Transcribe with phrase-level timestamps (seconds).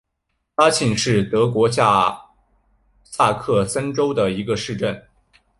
[0.55, 2.19] 拉岑是德国下
[3.03, 5.05] 萨克森州的一个市镇。